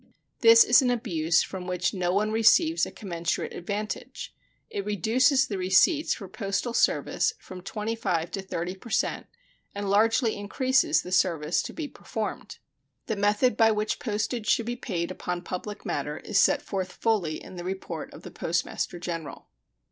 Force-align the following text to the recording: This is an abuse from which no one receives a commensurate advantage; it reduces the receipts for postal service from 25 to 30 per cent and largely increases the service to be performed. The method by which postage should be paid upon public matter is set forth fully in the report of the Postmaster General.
This 0.39 0.63
is 0.63 0.81
an 0.81 0.89
abuse 0.89 1.43
from 1.43 1.67
which 1.67 1.93
no 1.93 2.11
one 2.11 2.31
receives 2.31 2.87
a 2.87 2.91
commensurate 2.91 3.53
advantage; 3.53 4.33
it 4.71 4.83
reduces 4.83 5.45
the 5.45 5.59
receipts 5.59 6.15
for 6.15 6.27
postal 6.27 6.73
service 6.73 7.35
from 7.37 7.61
25 7.61 8.31
to 8.31 8.41
30 8.41 8.75
per 8.77 8.89
cent 8.89 9.27
and 9.75 9.87
largely 9.91 10.35
increases 10.35 11.03
the 11.03 11.11
service 11.11 11.61
to 11.61 11.71
be 11.73 11.87
performed. 11.87 12.57
The 13.05 13.15
method 13.15 13.55
by 13.55 13.69
which 13.69 13.99
postage 13.99 14.47
should 14.49 14.65
be 14.65 14.75
paid 14.75 15.11
upon 15.11 15.43
public 15.43 15.85
matter 15.85 16.17
is 16.17 16.39
set 16.39 16.63
forth 16.63 16.93
fully 16.93 17.35
in 17.35 17.57
the 17.57 17.63
report 17.63 18.11
of 18.11 18.23
the 18.23 18.31
Postmaster 18.31 18.97
General. 18.97 19.49